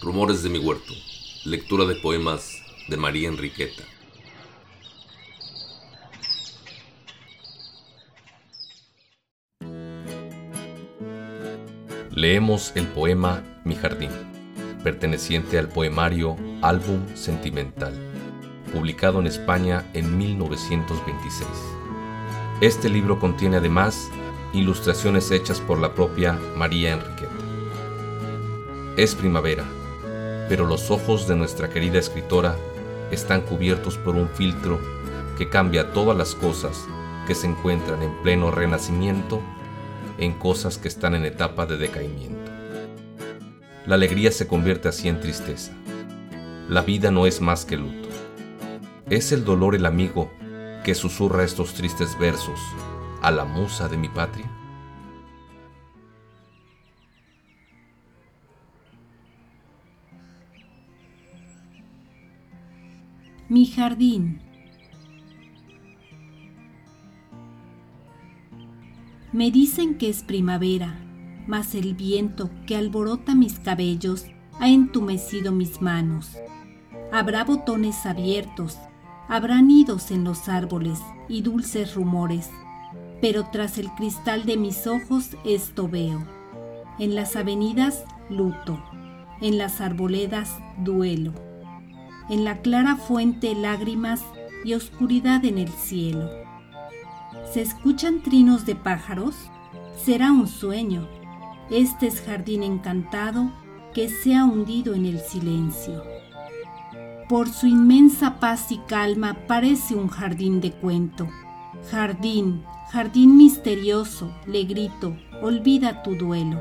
Rumores 0.00 0.44
de 0.44 0.48
mi 0.48 0.58
huerto. 0.60 0.92
Lectura 1.44 1.84
de 1.84 1.96
poemas 1.96 2.62
de 2.88 2.96
María 2.96 3.28
Enriqueta. 3.28 3.82
Leemos 12.12 12.72
el 12.76 12.86
poema 12.86 13.42
Mi 13.64 13.74
Jardín, 13.74 14.10
perteneciente 14.84 15.58
al 15.58 15.68
poemario 15.68 16.36
Álbum 16.62 17.00
Sentimental, 17.16 17.92
publicado 18.72 19.18
en 19.18 19.26
España 19.26 19.84
en 19.94 20.16
1926. 20.16 21.48
Este 22.60 22.88
libro 22.88 23.18
contiene 23.18 23.56
además 23.56 24.08
ilustraciones 24.52 25.32
hechas 25.32 25.60
por 25.60 25.80
la 25.80 25.92
propia 25.94 26.38
María 26.56 26.92
Enriqueta. 26.92 27.32
Es 28.96 29.14
primavera, 29.14 29.64
pero 30.48 30.66
los 30.66 30.90
ojos 30.90 31.28
de 31.28 31.36
nuestra 31.36 31.68
querida 31.68 31.98
escritora 31.98 32.56
están 33.10 33.42
cubiertos 33.42 33.96
por 33.98 34.16
un 34.16 34.28
filtro 34.28 34.80
que 35.36 35.48
cambia 35.48 35.92
todas 35.92 36.16
las 36.16 36.34
cosas 36.34 36.86
que 37.26 37.34
se 37.34 37.46
encuentran 37.46 38.02
en 38.02 38.12
pleno 38.22 38.50
renacimiento 38.50 39.40
en 40.18 40.32
cosas 40.32 40.78
que 40.78 40.88
están 40.88 41.14
en 41.14 41.24
etapa 41.24 41.66
de 41.66 41.76
decaimiento. 41.76 42.50
La 43.86 43.94
alegría 43.94 44.32
se 44.32 44.46
convierte 44.46 44.88
así 44.88 45.08
en 45.08 45.20
tristeza. 45.20 45.72
La 46.68 46.82
vida 46.82 47.10
no 47.10 47.26
es 47.26 47.40
más 47.40 47.64
que 47.64 47.76
luto. 47.76 48.08
Es 49.08 49.32
el 49.32 49.44
dolor 49.44 49.74
el 49.74 49.86
amigo 49.86 50.30
que 50.84 50.94
susurra 50.94 51.44
estos 51.44 51.74
tristes 51.74 52.18
versos 52.18 52.60
a 53.22 53.30
la 53.30 53.44
musa 53.44 53.88
de 53.88 53.96
mi 53.96 54.08
patria. 54.08 54.57
Mi 63.50 63.64
jardín. 63.64 64.42
Me 69.32 69.50
dicen 69.50 69.96
que 69.96 70.10
es 70.10 70.22
primavera, 70.22 71.00
mas 71.46 71.74
el 71.74 71.94
viento 71.94 72.50
que 72.66 72.76
alborota 72.76 73.34
mis 73.34 73.58
cabellos 73.58 74.26
ha 74.60 74.68
entumecido 74.68 75.50
mis 75.50 75.80
manos. 75.80 76.36
Habrá 77.10 77.42
botones 77.44 78.04
abiertos, 78.04 78.76
habrá 79.28 79.62
nidos 79.62 80.10
en 80.10 80.24
los 80.24 80.50
árboles 80.50 80.98
y 81.26 81.40
dulces 81.40 81.94
rumores, 81.94 82.50
pero 83.22 83.46
tras 83.50 83.78
el 83.78 83.88
cristal 83.92 84.44
de 84.44 84.58
mis 84.58 84.86
ojos 84.86 85.38
esto 85.46 85.88
veo. 85.88 86.22
En 86.98 87.14
las 87.14 87.34
avenidas, 87.34 88.04
luto, 88.28 88.78
en 89.40 89.56
las 89.56 89.80
arboledas, 89.80 90.50
duelo 90.76 91.47
en 92.28 92.44
la 92.44 92.58
clara 92.58 92.96
fuente 92.96 93.54
lágrimas 93.54 94.22
y 94.64 94.74
oscuridad 94.74 95.44
en 95.44 95.58
el 95.58 95.68
cielo. 95.68 96.28
¿Se 97.52 97.62
escuchan 97.62 98.22
trinos 98.22 98.66
de 98.66 98.74
pájaros? 98.74 99.34
Será 99.96 100.32
un 100.32 100.46
sueño. 100.46 101.08
Este 101.70 102.06
es 102.06 102.20
jardín 102.20 102.62
encantado 102.62 103.50
que 103.94 104.08
se 104.08 104.34
ha 104.34 104.44
hundido 104.44 104.94
en 104.94 105.06
el 105.06 105.20
silencio. 105.20 106.02
Por 107.28 107.48
su 107.48 107.66
inmensa 107.66 108.40
paz 108.40 108.70
y 108.70 108.78
calma 108.78 109.36
parece 109.46 109.94
un 109.94 110.08
jardín 110.08 110.60
de 110.60 110.72
cuento. 110.72 111.28
Jardín, 111.90 112.64
jardín 112.90 113.36
misterioso, 113.36 114.34
le 114.46 114.64
grito, 114.64 115.16
olvida 115.42 116.02
tu 116.02 116.14
duelo. 116.16 116.60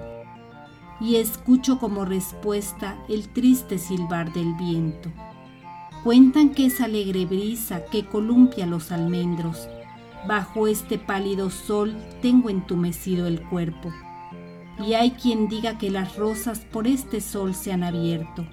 Y 1.00 1.18
escucho 1.18 1.80
como 1.80 2.06
respuesta 2.06 2.98
el 3.08 3.30
triste 3.30 3.78
silbar 3.78 4.34
del 4.34 4.54
viento. 4.56 5.12
Cuentan 6.08 6.52
que 6.52 6.68
es 6.68 6.80
alegre 6.80 7.26
brisa 7.26 7.84
que 7.84 8.06
columpia 8.06 8.66
los 8.66 8.94
almendros. 8.94 9.68
Bajo 10.26 10.70
este 10.70 10.98
pálido 10.98 11.50
sol 11.50 11.98
tengo 12.22 12.50
entumecido 12.50 13.28
el 13.28 13.42
cuerpo. 13.42 13.92
Y 14.80 14.94
hay 14.94 15.12
quien 15.12 15.50
diga 15.50 15.78
que 15.78 15.90
las 15.90 16.16
rosas 16.16 16.60
por 16.60 16.88
este 16.88 17.20
sol 17.20 17.54
se 17.54 17.74
han 17.74 17.84
abierto, 17.84 18.48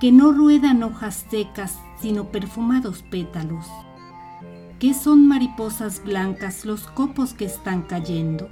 que 0.00 0.12
no 0.12 0.32
ruedan 0.32 0.82
hojas 0.82 1.26
secas, 1.28 1.78
sino 2.00 2.32
perfumados 2.32 3.02
pétalos. 3.02 3.66
¿Qué 4.78 4.94
son 4.94 5.28
mariposas 5.28 6.02
blancas 6.02 6.64
los 6.64 6.86
copos 6.86 7.34
que 7.34 7.44
están 7.44 7.82
cayendo? 7.82 8.48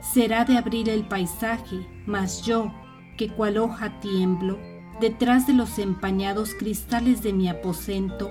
Será 0.00 0.46
de 0.46 0.56
abrir 0.56 0.88
el 0.88 1.06
paisaje, 1.06 1.86
mas 2.06 2.46
yo, 2.46 2.72
que 3.18 3.28
cual 3.28 3.58
hoja 3.58 4.00
tiemblo, 4.00 4.58
detrás 5.00 5.46
de 5.46 5.52
los 5.52 5.78
empañados 5.78 6.54
cristales 6.54 7.22
de 7.22 7.32
mi 7.32 7.48
aposento, 7.48 8.30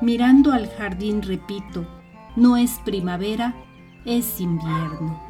mirando 0.00 0.52
al 0.52 0.68
jardín 0.68 1.22
repito, 1.22 1.86
no 2.36 2.56
es 2.56 2.80
primavera, 2.84 3.54
es 4.04 4.40
invierno. 4.40 5.20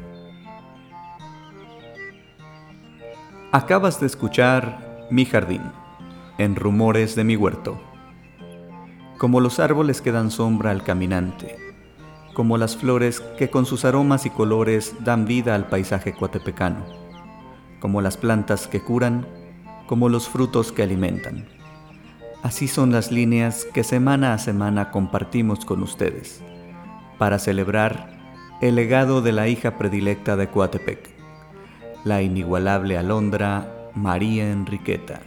Acabas 3.51 3.99
de 3.99 4.07
escuchar 4.07 5.07
Mi 5.11 5.23
jardín, 5.23 5.61
en 6.37 6.55
rumores 6.55 7.15
de 7.15 7.23
mi 7.23 7.35
huerto. 7.35 7.79
Como 9.17 9.39
los 9.39 9.59
árboles 9.59 10.01
que 10.01 10.11
dan 10.11 10.31
sombra 10.31 10.71
al 10.71 10.83
caminante, 10.83 11.55
como 12.33 12.57
las 12.57 12.75
flores 12.75 13.21
que 13.37 13.49
con 13.49 13.65
sus 13.65 13.85
aromas 13.85 14.25
y 14.25 14.29
colores 14.29 14.95
dan 15.05 15.25
vida 15.25 15.55
al 15.55 15.67
paisaje 15.67 16.13
coatepecano, 16.13 16.85
como 17.79 18.01
las 18.01 18.17
plantas 18.17 18.67
que 18.67 18.81
curan 18.81 19.25
como 19.87 20.09
los 20.09 20.29
frutos 20.29 20.71
que 20.71 20.83
alimentan. 20.83 21.45
Así 22.43 22.67
son 22.67 22.91
las 22.91 23.11
líneas 23.11 23.65
que 23.73 23.83
semana 23.83 24.33
a 24.33 24.37
semana 24.37 24.91
compartimos 24.91 25.65
con 25.65 25.81
ustedes 25.81 26.41
para 27.17 27.39
celebrar 27.39 28.15
el 28.61 28.75
legado 28.75 29.21
de 29.21 29.31
la 29.31 29.47
hija 29.47 29.77
predilecta 29.77 30.35
de 30.35 30.49
Coatepec, 30.49 31.09
la 32.03 32.21
inigualable 32.21 32.97
alondra 32.97 33.89
María 33.95 34.51
Enriqueta. 34.51 35.21